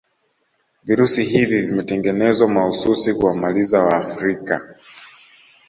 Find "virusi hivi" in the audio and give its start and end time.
0.83-1.61